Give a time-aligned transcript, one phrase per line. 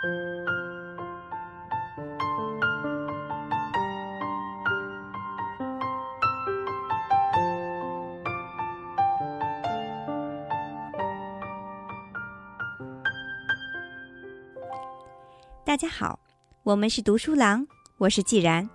[0.00, 0.06] 大
[15.76, 16.18] 家好，
[16.62, 17.66] 我们是读书郎，
[17.98, 18.66] 我是既然。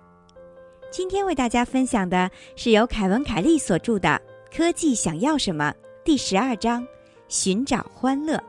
[0.92, 4.08] 今天为大家分享的是由凯文·凯利所著的
[4.56, 5.72] 《科技想要什么》
[6.04, 6.86] 第十二章：
[7.26, 8.40] 寻找欢乐。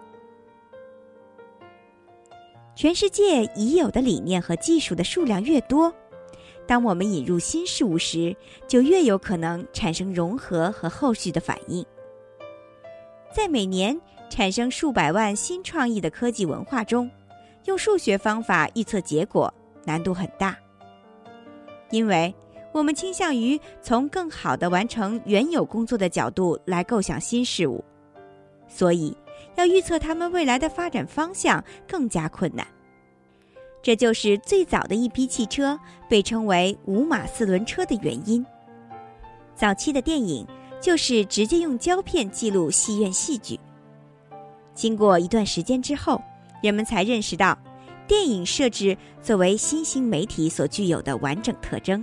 [2.78, 5.92] 全世界已有的理念和技术的数量越多，
[6.68, 11.83] 当我们引入新事物时，就越有可能产生融合和后续的反应。
[13.33, 17.10] 在每年产生数百万新创意的科技文化中，
[17.66, 19.52] 用数学方法预测结果
[19.83, 20.55] 难度很大。
[21.89, 22.32] 因为
[22.71, 27.83] 我们倾向于从更好的完成原有工作的角度来构想新事物，
[28.68, 29.18] 所以
[29.55, 32.66] 要预测它们未来的发展方向更加困难。
[33.81, 35.79] 这就是最早的一批汽车
[36.09, 38.45] 被称为五马四轮车的原因。
[39.55, 40.45] 早期的电影
[40.81, 43.59] 就是直接用胶片记录戏院戏剧。
[44.73, 46.22] 经过一段时间之后，
[46.61, 47.57] 人们才认识到。
[48.07, 52.01] 电影设置作为新兴媒体所具有的完整特征，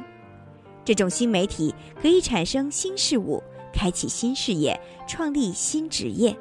[0.85, 6.37] 这种新媒体可以产生新事物，开启新事业，创立新职业。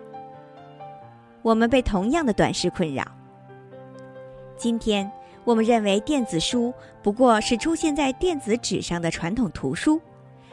[1.44, 3.06] 我们被同样的短视困扰。
[4.56, 5.12] 今天，
[5.44, 10.02] 我们认为电子书不过是出现在电子纸上的传统图书，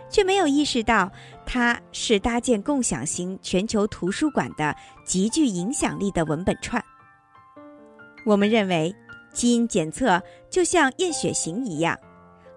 [0.08, 1.10] 却没有意识到
[1.46, 4.74] 它是搭建共享型全球图书馆的
[5.06, 6.84] 极具影响力的文本串。
[8.26, 8.92] 我们认为，
[9.32, 11.96] 基因检测就像验血型一样，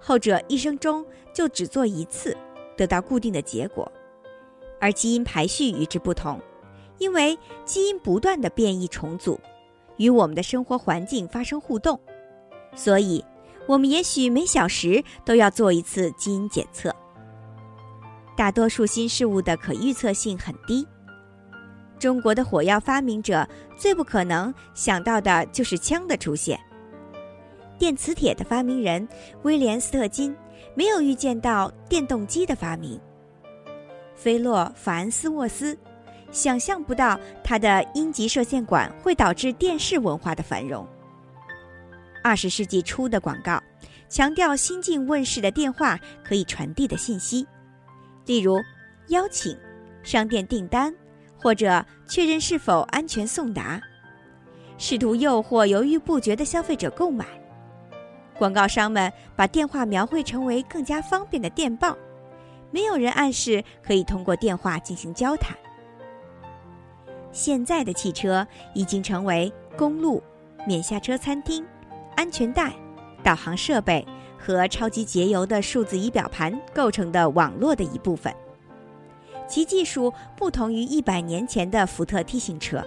[0.01, 2.35] 后者一生中就只做一次，
[2.75, 3.85] 得到固定的结果；
[4.81, 6.41] 而基因排序与之不同，
[7.03, 9.37] 因为基因不断的变异重组，
[9.97, 11.99] 与我们的生活环境发生互动，
[12.73, 13.21] 所以
[13.67, 16.95] 我们也许每小时都要做一次基因检测。
[18.37, 20.87] 大多数新事物的可预测性很低。
[21.99, 23.45] 中国的火药发明者
[23.77, 26.57] 最不可能想到的就是枪的出现。
[27.77, 29.05] 电磁铁的发明人
[29.41, 30.33] 威廉斯特金
[30.73, 32.97] 没有预见到电动机的发明。
[34.15, 35.77] 菲洛法恩斯沃斯
[36.33, 40.85] 想象不到它的阴极射线管会导致电视文化的繁荣。
[42.21, 43.61] 二十世纪初的广告
[44.09, 47.47] 强调新近问世的电话可以传递的信息，
[48.25, 48.59] 例如
[49.07, 49.57] 邀请、
[50.03, 50.93] 商店订单。
[51.35, 53.81] 或者确认是否安全送达，
[54.77, 57.25] 试图诱惑犹豫不决的消费者购买。
[58.37, 61.97] 广告商们把电话描绘成为更加方便的电报，
[62.71, 65.53] 没有人暗示可以通过电话进行交谈。
[67.33, 70.23] 现在的汽车已经成为公路、
[70.65, 71.65] 免下车餐厅、
[72.15, 72.71] 安全带、
[73.21, 74.07] 导航设备
[74.37, 78.33] 和超级节油的数字仪表盘构成的网络的一部分。
[79.47, 82.81] 其技术不同于一百年前的福特 T 型车，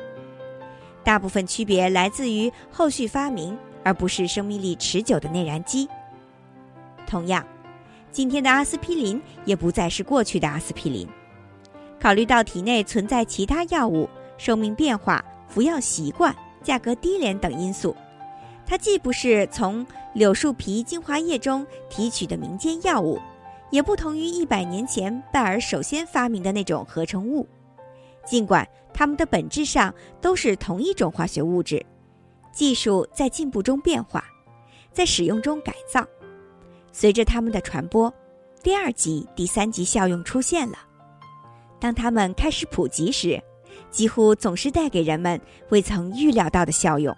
[1.04, 5.88] 大部分区别来自于后续发明，而不是生命力持久的内燃机。
[7.06, 7.46] 同样，
[8.10, 11.06] 今天的阿司匹林也不再是过去的阿司匹林。
[12.00, 17.94] 考虑到体内存在其他药物、寿命变化、服药习惯、价格低廉等因素，
[18.66, 23.20] 它既不是从柳树皮精华液中提取的民间药物。
[23.70, 27.44] 也不同于一百年前拜尔首先发明的那种合成物，
[28.24, 31.84] 尽管它们的本质上都是同一种化学物质，
[32.52, 34.24] 技术在进步中变化，
[34.92, 36.06] 在使用中改造。
[36.92, 38.10] 随着它们的传播，
[38.62, 40.78] 第二级、第三级效用出现了。
[41.80, 43.42] 当它们开始普及时，
[43.96, 45.40] 几乎总是带给人们
[45.70, 47.16] 未曾预料到的效用。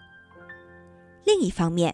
[1.24, 1.92] 另一方面，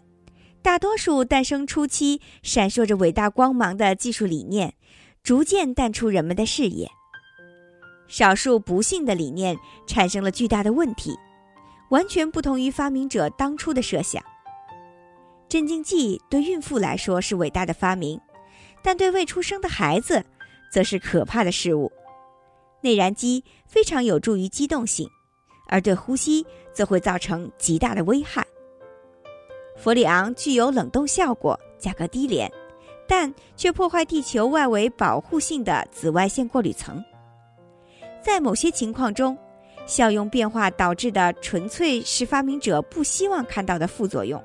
[0.60, 4.74] 大多数诞生初期闪烁着伟大光芒的技术理念，
[5.22, 6.86] 逐渐淡出人们的视野。
[8.08, 9.56] 少数不幸的理念
[9.86, 11.16] 产生了巨大的问题，
[11.88, 14.22] 完全不同于发明者当初的设想。
[15.48, 18.20] 镇静剂对孕妇来说是伟大的发明，
[18.82, 20.22] 但对未出生的孩子，
[20.70, 21.90] 则是可怕的事物。
[22.84, 25.08] 内燃机非常有助于机动性，
[25.68, 28.46] 而对呼吸则会造成极大的危害。
[29.74, 32.52] 氟利昂具有冷冻效果，价格低廉，
[33.08, 37.02] 但却破坏地球外围保护性的紫外线过滤层。
[38.22, 39.34] 在某些情况中，
[39.86, 44.42] 效用变化导致的纯粹是发明者不希望看到的副作用。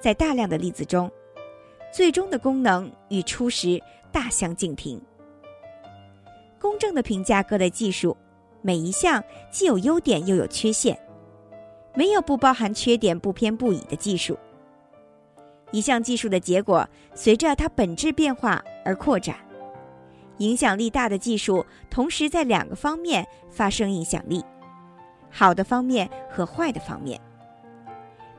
[0.00, 1.08] 在大量的例子中，
[1.92, 3.80] 最终的功能与初时
[4.10, 5.00] 大相径庭。
[6.62, 8.16] 公正的评价各类技术，
[8.60, 9.20] 每一项
[9.50, 10.96] 既有优点又有缺陷。
[11.92, 14.38] 没有不包含缺点、不偏不倚的技术。
[15.72, 19.36] 一项技术的结果随着它本质变化而扩展，
[20.38, 24.40] 影响力大的技术同时在两个方面发生影响力：
[25.32, 27.20] 好的方面和坏的方面。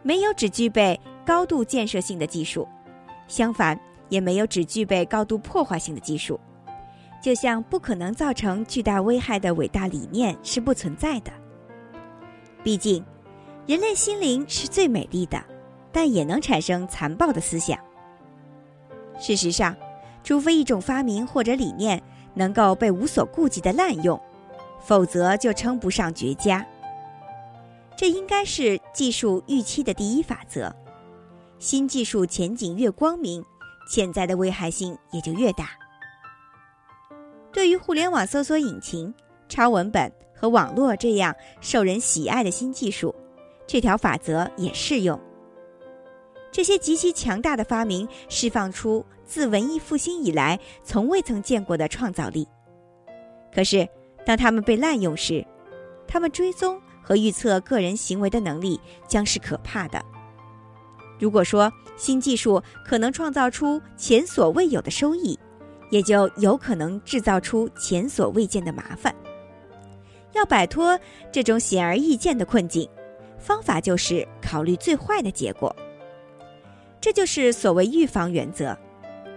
[0.02, 2.66] 没有只具备高度建设性的技术，
[3.28, 3.78] 相反，
[4.08, 6.40] 也没有只具备高度破坏性的技术。
[7.24, 11.32] 就像不可能造成巨大危害的伟大理念是不存在的。
[12.62, 13.02] 毕竟，
[13.66, 15.42] 人类心灵是最美丽的，
[15.90, 17.80] 但也能产生残暴的思想。
[19.18, 19.74] 事实上，
[20.22, 22.04] 除非一种发明或者理念
[22.34, 24.22] 能够被无所顾忌的滥用，
[24.82, 26.66] 否则就称不上绝佳。
[27.96, 30.76] 这应该是技术预期的第一法则：
[31.58, 33.42] 新技术前景越光明，
[33.90, 35.70] 潜在的危害性也就越大。
[37.54, 39.14] 对于互联网搜索引擎、
[39.48, 43.14] 超文本和网络这样受人喜爱的新技术，
[43.68, 45.18] 这条法则也适用。
[46.52, 52.48] 这些极其强大的发明释放出自文艺复兴以来从未曾见过的创造力。
[53.54, 53.88] 可是，
[54.26, 55.46] 当他们被滥用时，
[56.08, 60.04] 他们追踪和预测个人行为的能力将是可怕的。
[61.20, 65.38] 如果说新技术可能创造出前所未有的收益，
[65.94, 69.14] 也就有可能制造出前所未见的麻烦。
[70.32, 71.00] 要摆脱
[71.32, 72.90] 这种显而易见的困境，
[73.38, 75.74] 方法就是考虑最坏的结果。
[77.00, 78.76] 这就是所谓预防原则，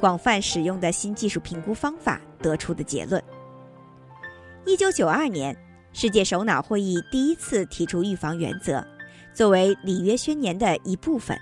[0.01, 3.23] 广泛使用的新技术评估方法得出的结论。
[4.65, 5.55] 一九九二年，
[5.93, 8.83] 世界首脑会议第一次提出预防原则，
[9.35, 11.39] 作为里约宣言的一部分。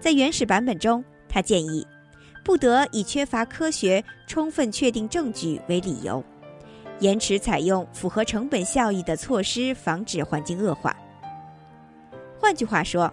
[0.00, 1.86] 在原始版本中，他建议。
[2.44, 6.24] 不得以缺乏科学充分确定证据为理由，
[7.00, 10.96] 延迟采用符合成本效益的措施，防止环境恶化。
[12.40, 13.12] 换句话说，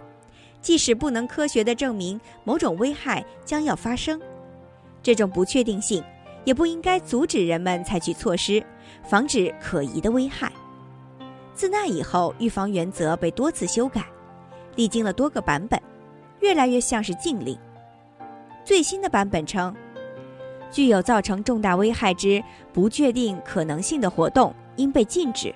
[0.62, 4.22] 即使不能科学的证明某种危害将要发生，
[5.04, 6.04] 这种不确定性
[6.46, 8.64] 也不应该阻止人们采取措施，
[9.04, 10.52] 防止可疑的危害。
[11.54, 14.06] 自那以后，预防原则被多次修改，
[14.76, 15.82] 历经了多个版本，
[16.40, 17.58] 越来越像是禁令。
[18.66, 19.74] 最新的版本称，
[20.72, 25.54] 具有造成重大危害之不确定可能性的活动应被禁止，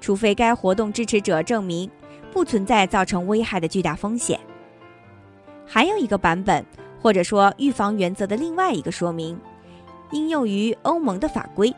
[0.00, 1.90] 除非该活动支持者证明
[2.32, 4.38] 不存在造成危害的巨大风险。
[5.66, 6.64] 还有一个版本，
[7.02, 9.38] 或者说预防原则的另外一个说明，
[10.12, 11.74] 应用于欧盟的法规。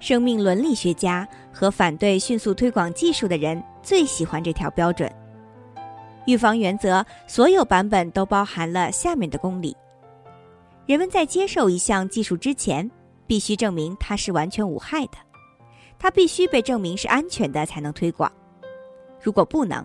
[0.00, 5.10] 生命伦理学家和反对迅速推广技术的人最喜欢这条标准。
[6.28, 9.74] 预防原则所有版本都包含了下面的公理：
[10.84, 12.88] 人们在接受一项技术之前，
[13.26, 15.16] 必须证明它是完全无害的；
[15.98, 18.30] 它必须被证明是安全的才能推广。
[19.22, 19.82] 如果不能，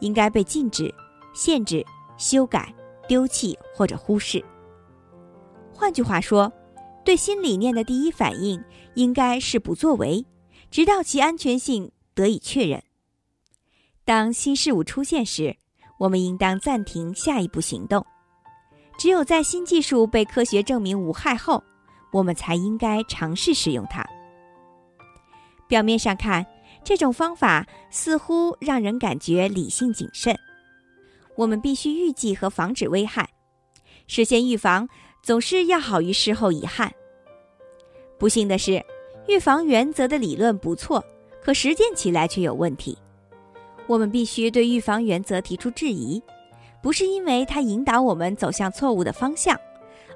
[0.00, 0.94] 应该被禁止、
[1.32, 1.82] 限制、
[2.18, 2.70] 修改、
[3.08, 4.44] 丢弃或者忽视。
[5.72, 6.52] 换句话说，
[7.06, 8.62] 对新理念的第一反应
[8.96, 10.22] 应该是不作为，
[10.70, 12.82] 直到其安全性得以确认。
[14.04, 15.56] 当新事物出现时，
[16.00, 18.04] 我们应当暂停下一步行动。
[18.98, 21.62] 只有在新技术被科学证明无害后，
[22.10, 24.02] 我们才应该尝试使用它。
[25.68, 26.44] 表面上看，
[26.82, 30.34] 这种方法似乎让人感觉理性谨慎。
[31.36, 33.28] 我们必须预计和防止危害，
[34.06, 34.88] 事先预防
[35.22, 36.90] 总是要好于事后遗憾。
[38.18, 38.82] 不幸的是，
[39.28, 41.04] 预防原则的理论不错，
[41.42, 42.96] 可实践起来却有问题。
[43.90, 46.22] 我们必须对预防原则提出质疑，
[46.80, 49.58] 不是因为它引导我们走向错误的方向，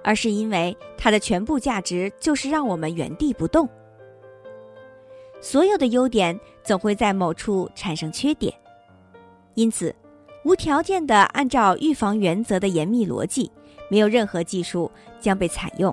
[0.04, 3.68] 而是因为它的全部价值就是让我们原地不动。
[5.40, 8.54] 所有的优点总会在某处产生缺点，
[9.54, 9.92] 因此，
[10.44, 13.50] 无条件的按照预防原则的严密逻辑，
[13.90, 14.88] 没有任何技术
[15.18, 15.92] 将被采用。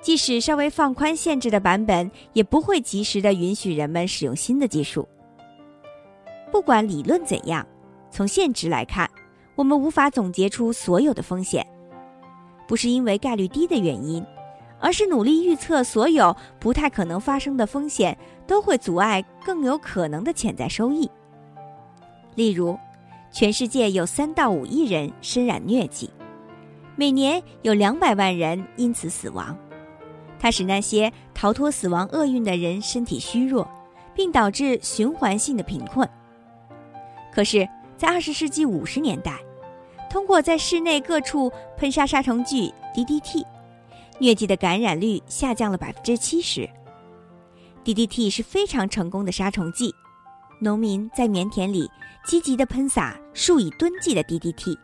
[0.00, 5.08] 即使稍微放宽限制的版本，也不会及时的允许人们使用新的技术。
[6.50, 7.66] 不管理论怎样，
[8.10, 9.08] 从现值来看，
[9.54, 11.66] 我们无法总结出所有的风险，
[12.66, 14.24] 不是因为概率低的原因，
[14.80, 18.16] 而是努力预测所有不太可能发生的风险
[18.46, 21.08] 都会阻碍更有可能的潜在收益。
[22.34, 22.78] 例如，
[23.30, 26.10] 全世界有三到五亿人身染疟疾，
[26.96, 29.56] 每年有两百万人因此死亡，
[30.38, 33.68] 它使那些逃脱死亡厄运的人身体虚弱，
[34.14, 36.08] 并导致循环性的贫困。
[37.32, 39.38] 可是，在二十世纪五十年代，
[40.10, 43.44] 通过在室内各处喷杀杀虫剂 DDT，
[44.18, 46.68] 疟疾的感染率下降了百分之七十。
[47.84, 49.94] DDT 是非常成功的杀虫剂，
[50.60, 51.88] 农民在棉田里
[52.24, 54.76] 积极地喷洒数以吨计的 DDT，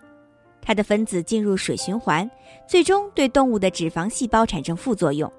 [0.62, 2.30] 它的分子进入水循环，
[2.66, 5.30] 最终对动物的脂肪细胞产生副作用。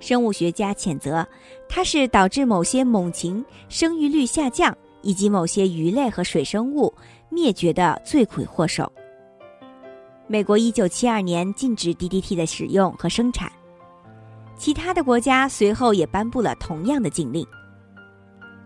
[0.00, 1.26] 生物学家谴责
[1.68, 4.76] 它是导致某些猛禽生育率下降
[5.08, 6.94] 以及某些鱼类和水生物
[7.30, 8.92] 灭绝的罪魁祸首。
[10.26, 13.50] 美国1972年禁止 DDT 的使用和生产，
[14.58, 17.46] 其他的国家随后也颁布了同样的禁令。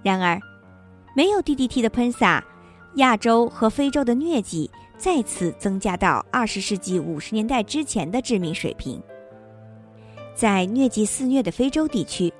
[0.02, 0.36] 然而，
[1.14, 2.44] 没有 DDT 的喷洒，
[2.96, 4.68] 亚洲和非洲的疟疾
[4.98, 9.00] 再次增加到20世纪50年代之前的致命水平。
[10.34, 12.34] 在疟疾肆虐的非洲地区，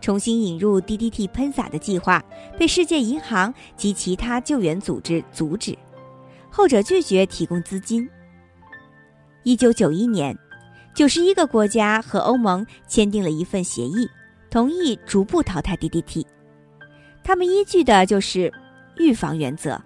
[0.00, 2.22] 重新引入 DDT 喷洒的计划
[2.58, 5.76] 被世界银行及其他救援组织阻止，
[6.50, 8.08] 后者拒绝提供资金。
[9.42, 10.36] 一九九一年，
[10.94, 14.08] 九十一个国家和欧盟签订了一份协议，
[14.50, 16.24] 同意逐步淘汰 DDT。
[17.22, 18.52] 他们依据的就是
[18.98, 19.80] 预防原则。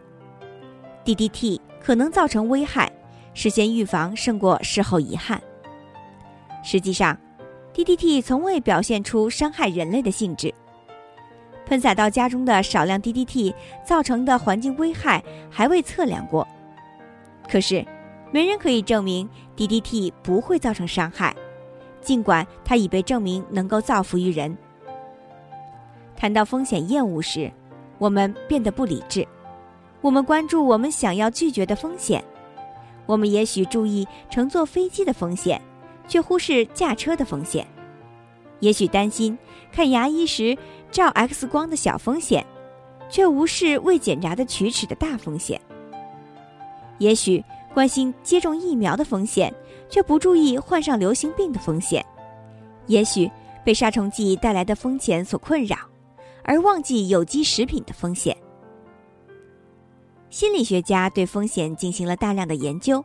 [1.04, 2.90] DDT 可能造成危害，
[3.34, 5.42] 事先预防胜过事后遗憾。
[6.64, 7.18] 实际上
[7.74, 10.52] ，DDT 从未表现出伤害人类的性质。
[11.64, 13.54] 喷洒到家中的少量 DDT
[13.86, 16.46] 造成的环境危害还未测量过。
[17.48, 17.84] 可是，
[18.30, 21.34] 没人可以证明 DDT 不会造成伤害，
[22.00, 24.56] 尽管它已被证明能够造福于人。
[26.16, 27.50] 谈到风险厌恶时，
[27.98, 29.26] 我们变得不理智。
[30.00, 32.22] 我们关注我们想要拒绝的风险，
[33.06, 35.60] 我们也许注意乘坐飞机的风险，
[36.12, 37.64] 却忽视驾车的风险；
[38.60, 39.38] 也许担心
[39.72, 40.54] 看牙医时
[40.90, 42.44] 照 X 光的小风险，
[43.08, 45.58] 却无视未检查的龋齿的大风险；
[46.98, 47.42] 也许。
[47.72, 49.50] 关心接种疫苗的风险，
[49.88, 52.02] 却不注意患上流行病的风险；
[52.86, 53.30] 也许
[53.64, 55.78] 被杀虫剂带来的风险所困扰，
[56.44, 58.36] 而忘记有机食品的风险。
[60.28, 63.02] 心理学家对风险进行了大量的研究。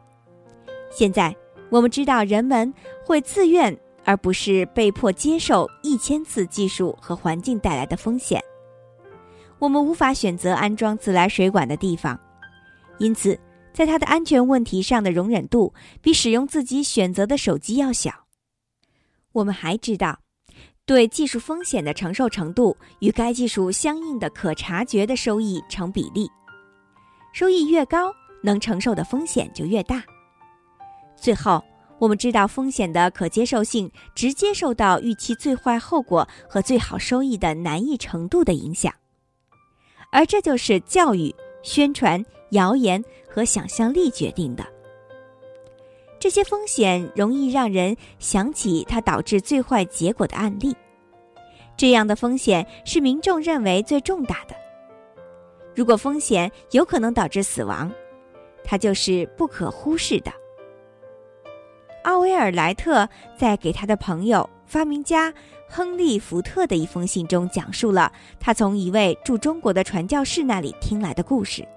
[0.91, 1.33] 现在
[1.69, 2.73] 我们知道，人们
[3.05, 8.41] 会自愿而不是被迫接受一千次技术和环境带来的风险。
[9.59, 12.19] 我们无法选择安装自来水管的地方，
[12.99, 13.39] 因此。
[13.73, 15.71] 在它的安全问题上的容忍度
[16.01, 18.11] 比使用自己选择的手机要小。
[19.33, 20.17] 我们还知道，
[20.83, 26.27] 对技术风险的承受程度与该技术相应的可察觉的收益成比例，
[27.33, 30.03] 收益越高，能承受的风险就越大。
[31.17, 31.61] 最后，
[31.99, 38.93] 我们知道风险的可接受性直接受到预期最坏后果和最好收益的难易程度的影响，
[40.11, 41.33] 而这就是教育。
[41.63, 44.65] 宣传、谣言和想象力决定的
[46.17, 50.73] 这些风险，容易让人想起它导致最坏结果的案例。
[51.75, 54.55] 这样的风险是民众认为最重大的。
[55.75, 57.91] 如果风险有可能导致死亡，
[58.63, 60.31] 它就是不可忽视的。
[62.07, 65.31] 奥威尔莱特在给他的朋友发明家。
[65.69, 68.09] 亨利·福特的一封信中讲述了
[68.39, 71.67] 他从一位驻中国的传教士那里听来的故事。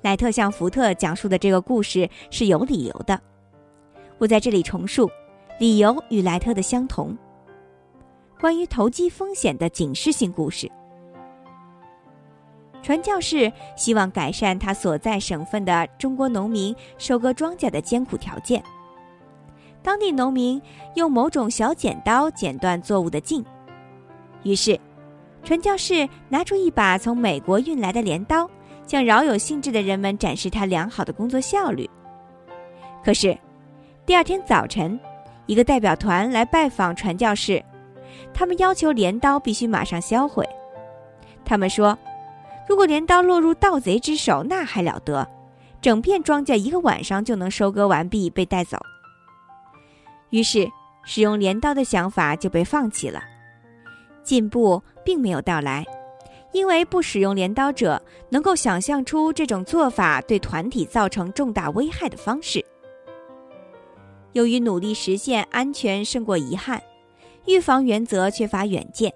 [0.00, 3.20] 莱特向福特讲述的这个故事是有理由的，
[4.18, 5.08] 我在这里重述，
[5.60, 7.16] 理由与莱特的相同。
[8.40, 10.68] 关于投机风险的警示性故事。
[12.82, 18.62] 传教士希望改善他所在省份的中国农民收割庄稼的艰苦条件。
[19.82, 20.60] 当地农民
[20.94, 23.44] 用某种小剪刀剪断作物的茎，
[24.42, 24.78] 于是，
[25.42, 28.48] 传教士拿出一把从美国运来的镰刀，
[28.86, 31.88] 向饶有兴致的人们展示他良好的工作效率。
[33.04, 33.36] 可是，
[34.06, 34.98] 第二天早晨，
[35.46, 37.60] 一个代表团来拜访传教士，
[38.32, 40.48] 他们要求镰刀必须马上销毁。
[41.44, 41.98] 他们说，
[42.68, 45.28] 如果镰刀落入盗贼之手，那还了得，
[45.80, 48.78] 整片庄稼一个晚上就能收割完毕，被带走。
[50.30, 50.68] 于是，
[51.04, 53.22] 使用镰刀的想法就被放弃了。
[54.22, 55.84] 进步并没有到来，
[56.52, 58.00] 因为不使用镰刀者
[58.30, 62.64] 能够想象出这种做法对团体造成重大危害的方式。
[64.32, 66.80] 由于努力实现安全胜过遗憾，
[67.46, 69.12] 预防原则缺乏远见。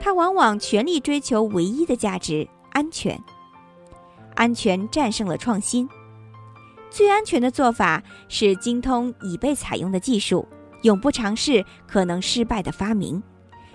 [0.00, 3.22] 他往往全力追求唯一的价值——安全。
[4.34, 5.88] 安全战胜了创新。
[6.88, 10.48] 最安全的做法是精通已被采用的技术，
[10.82, 13.22] 永不尝试可能失败的发明，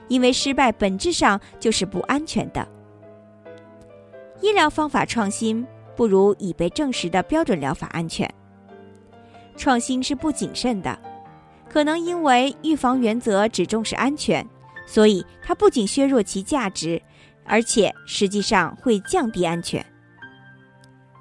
[0.08, 2.67] 因为失败本质上就是不安全的。
[4.41, 5.65] 医疗方法创新
[5.96, 8.29] 不如已被证实的标准疗法安全。
[9.55, 11.00] 创新是不谨慎的，
[11.70, 14.46] 可能因为预防原则只重视安全，
[14.86, 17.01] 所以它不仅削弱其价值，
[17.44, 19.86] 而且实际上会降低安全。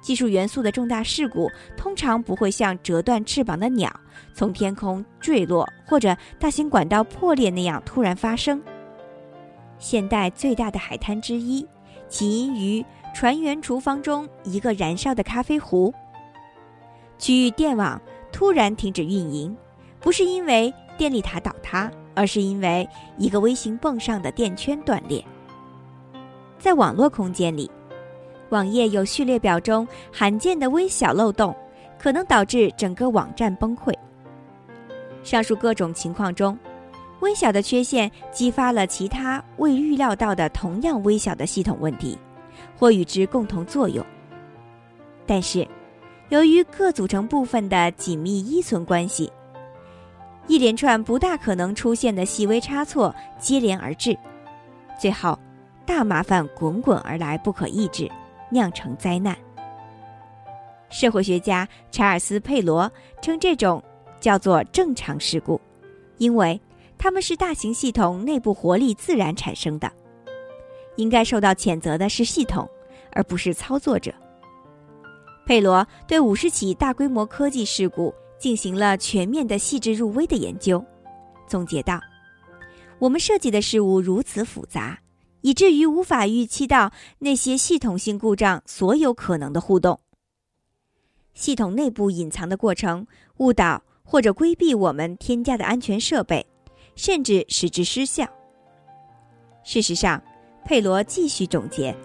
[0.01, 3.91] 技术元素的重大事故通常不会像折断翅膀的鸟
[4.35, 8.61] 从天空坠落或者大型管道破裂那样突然发生。
[9.79, 11.67] 现代最大的海滩之一，
[12.07, 15.91] 起因于船员厨房中一个燃烧的咖啡壶。
[17.17, 17.99] 区域电网
[18.31, 19.57] 突然停止运营，
[19.99, 25.23] 不是因为电力塔倒塌，而是因为一个微型泵上的电圈断裂。
[26.57, 27.69] 在网络空间里。
[28.49, 31.53] 网页有序列表中罕见的微小漏洞，
[31.97, 33.91] 可能导致整个网站崩溃。
[35.23, 36.57] 上述各种情况中，
[37.21, 42.15] 微小的缺陷激发了其他未预料到的同样微小的系统问题，
[42.77, 44.05] 或与之共同作用。
[45.25, 45.67] 但是，
[46.29, 49.29] 由于各组成部分的紧密依存关系，
[50.47, 54.17] 一连串不大可能出现的细微差错接连而至，
[54.99, 55.37] 最后
[55.85, 58.09] 大麻烦滚滚而来，不可抑制。
[58.51, 59.35] 酿成灾难。
[60.89, 63.83] 社会学家查尔斯·佩罗称这种
[64.21, 65.59] 叫做正常事故，
[66.19, 66.61] 因为
[66.95, 69.91] 它们是大型系统内部活力自然产生的。
[70.95, 72.69] 应该受到谴责的是系统，
[73.11, 74.13] 而不是操作者。
[75.45, 78.13] 佩罗对五十起大规模科技事故
[78.45, 80.85] 进行了全面的、细致入微的研究，
[81.47, 81.99] 总结道
[83.01, 84.99] ：“我们设计的事物如此复杂。”
[85.41, 89.99] 以至于无法预期到那些系统性故障所有可能的互动。
[91.33, 96.45] 系统内部隐藏的过程误导或者规避我们添加的安全设备，
[96.95, 98.27] 甚至使之失效。
[99.63, 100.21] 事实上，
[100.63, 101.97] 佩罗继续总结：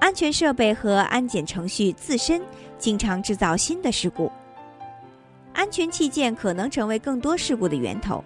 [0.00, 2.40] 安全设备和安检程序自身
[2.78, 4.32] 经常制造新的事故。
[5.52, 8.24] 安全器件可能成为更多事故的源头，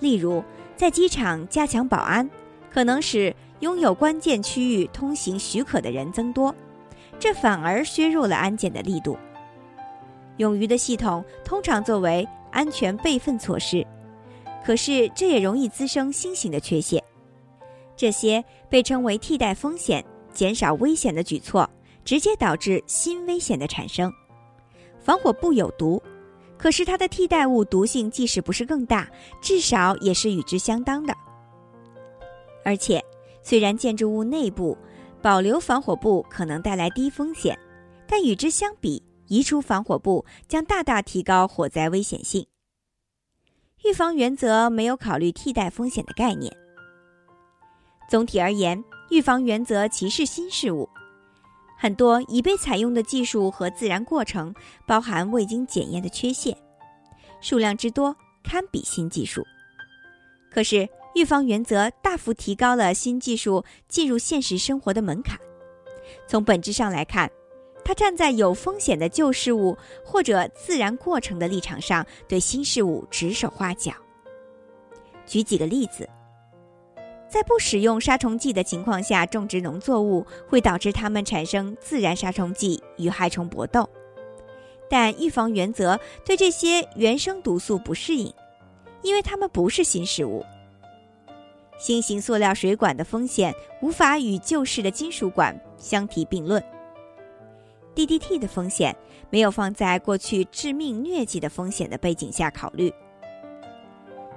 [0.00, 0.42] 例如
[0.76, 2.28] 在机场加强保安。
[2.72, 6.54] 可能使拥有关键区域通行许可的人增多，
[7.18, 9.14] 这反而削弱了安检的力度。
[10.38, 13.86] 冗余的系统通常作为安全备份措施，
[14.64, 17.02] 可是这也容易滋生新型的缺陷。
[17.94, 20.02] 这些被称为替代风险、
[20.32, 21.68] 减少危险的举措，
[22.06, 24.10] 直接导致新危险的产生。
[24.98, 26.02] 防火布有毒，
[26.62, 31.12] 可是它的替代物毒性即使不是更大，至少也是与之相当的。
[32.64, 33.04] 而且，
[33.42, 34.78] 虽然建筑物内部
[35.20, 37.58] 保留防火布可能带来低风险，
[38.06, 42.46] 但与之相比，移除防火布将大大提高火灾危险性。
[43.84, 46.56] 预防原则没有考虑替代风险的概念。
[48.08, 50.88] 总体而言，预防原则歧视新事物。
[51.82, 54.54] 很多已被采用的技术和自然过程
[54.86, 56.56] 包含未经检验的缺陷，
[57.40, 58.14] 数量之多
[58.44, 59.44] 堪比新技术。
[60.48, 60.88] 可是。
[61.14, 65.38] 预防原则大幅提高了新技术进入现实生活的门槛。
[66.26, 67.30] 从本质上来看，
[67.84, 73.92] 它站在有风险的旧事物或者自然过程的立场上，对新事物指手画脚。
[75.26, 76.08] 举几个例子：
[77.32, 83.88] 在不使用杀虫剂的情况下种植农作物，会导致它们产生自然杀虫剂与害虫搏斗。
[84.90, 88.30] 但预防原则对这些原生毒素不适应，
[89.00, 90.44] 因为它们不是新事物。
[91.78, 96.62] 新型塑料水管的风险无法与旧式的金属管相提并论。
[97.94, 98.94] DDT 的风险
[99.30, 102.92] 没有放在过去致命疟疾的风险的背景下考虑。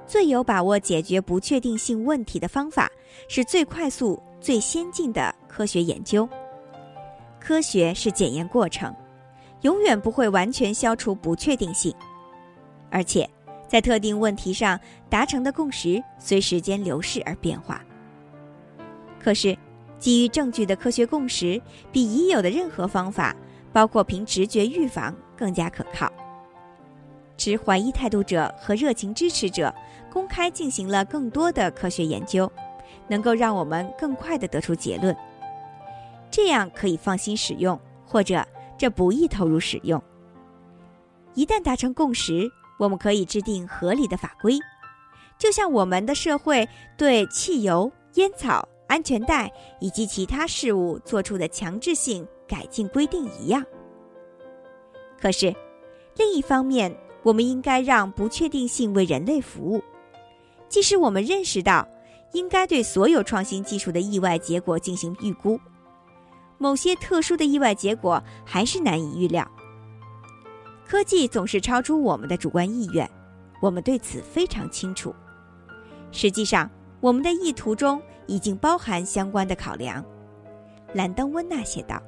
[0.07, 2.91] 最有把握解决不确定性问题的方法
[3.27, 6.27] 是最快速、最先进的科学研究。
[7.39, 8.93] 科学是检验过程，
[9.61, 11.93] 永远不会完全消除不确定性，
[12.89, 13.29] 而且。
[13.67, 17.83] 在特定问题上达成的共识随时间流逝而变化。
[19.19, 19.57] 可是，
[19.97, 21.59] 基于证据的科学共识
[21.91, 23.35] 比已有的任何方法，
[23.73, 26.09] 包括凭直觉预防，更加可靠。
[27.37, 29.73] 持怀疑态度者和热情支持者
[30.11, 32.51] 公开进行了更多的科学研究，
[33.07, 35.15] 能够让我们更快地得出结论。
[36.29, 38.45] 这样可以放心使用，或者
[38.77, 40.01] 这不易投入使用。
[41.33, 42.49] 一旦达成共识。
[42.77, 44.59] 我们可以制定合理的法规，
[45.37, 46.67] 就像我们的社会
[46.97, 53.63] 对汽油、烟草、安全带以及其他事物做出的强制性改进规定一样。
[55.17, 55.55] 可是，
[56.17, 56.93] 另一方面，
[57.25, 59.83] 我们应该让不确定性为人类服务。
[60.69, 61.87] 即使我们认识到
[62.33, 65.59] 应该对所有创新技术的意外结果进行预估，
[66.59, 69.49] 某些特殊的意外结果还是难以预料。
[70.85, 73.09] 科技总是超出我们的主观意愿，
[73.59, 75.13] 我们对此非常清楚。
[76.11, 76.69] 实际上，
[77.01, 80.05] 我们的意图中已经包含相关的考量。
[80.93, 81.99] 兰登温纳写道：“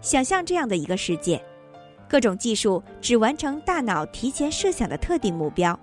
[0.00, 1.42] 想象这样的一个世界，
[2.10, 5.78] 各种技术只完成大脑提前设想的特定目标，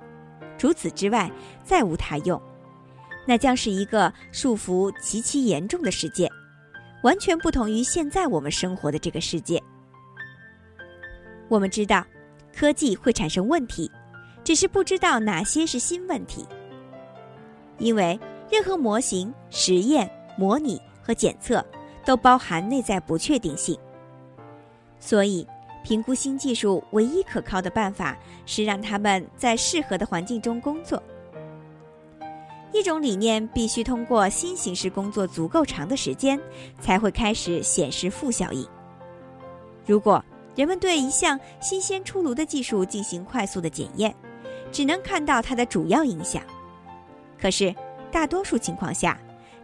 [0.58, 1.32] 除此之外
[1.63, 2.42] 再无他用。
[3.26, 6.30] 那将是一个束缚极其严重的世界，
[7.04, 9.63] 完全不同于现在我们生活的这个世界。
[11.48, 12.06] 我们知道，
[12.54, 13.90] 科技会产生问题，
[14.44, 16.46] 只是不知道哪些是新问题。
[17.78, 18.20] 因为
[18.52, 21.66] 任何模型、实验、模拟和检测。”
[22.08, 23.78] 都包含内在不确定性，
[24.98, 25.46] 所以
[25.88, 31.02] 评估新技术唯一可靠的办法是让他们在适合的环境中工作。
[32.73, 36.38] 一种理念必须通过新形式工作足够长的时间，
[36.82, 38.67] 才会开始显示负效应。
[39.86, 40.21] 如果
[40.58, 44.13] 人们对一项新鲜出炉的技术进行快速的检验，
[44.73, 46.43] 只能看到它的主要影响，
[47.39, 47.73] 可是
[48.12, 49.17] 大多数情况下。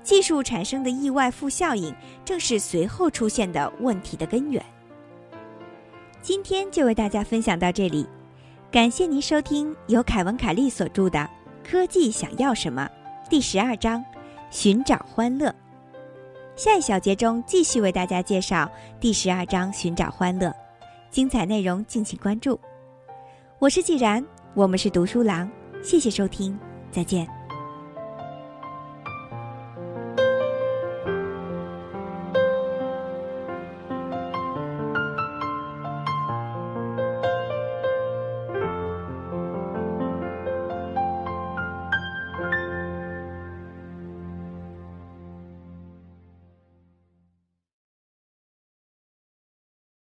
[0.03, 4.63] 技术产生的意外负效应，正是随后出现的问题的根源。
[6.23, 8.07] 今天就为大家分享到这里，
[8.71, 11.19] 感谢您收听由凯文·凯利所著的
[11.69, 12.89] 《科技想要什么》
[13.29, 14.01] 第十二章
[14.49, 15.53] “寻找欢乐”。
[16.55, 20.49] 下一小节中继续为大家介绍第十二章“寻找欢乐”，
[21.11, 22.57] 精彩内容敬请关注。
[23.59, 26.57] 我是既然，我们是读书郎，谢谢收听，
[26.89, 27.42] 再见。